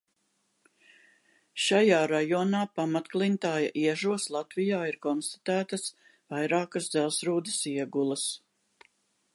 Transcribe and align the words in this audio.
Šajā 1.65 1.99
rajonā 2.11 2.61
pamatklintāja 2.79 3.69
iežos 3.83 4.25
Latvijā 4.37 4.81
ir 4.93 4.99
konstatētas 5.05 5.87
vairākas 6.35 6.91
dzelzsrūdas 6.97 7.61
iegulas. 7.77 8.27